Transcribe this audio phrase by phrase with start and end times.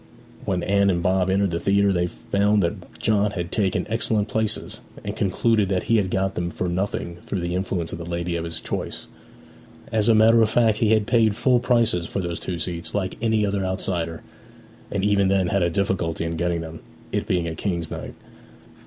[0.45, 4.79] When Anne and Bob entered the theatre they found that John had taken excellent places,
[5.03, 8.35] and concluded that he had got them for nothing through the influence of the lady
[8.35, 9.05] of his choice.
[9.91, 13.15] As a matter of fact he had paid full prices for those two seats, like
[13.21, 14.23] any other outsider,
[14.89, 16.79] and even then had a difficulty in getting them,
[17.11, 18.15] it being a King's night.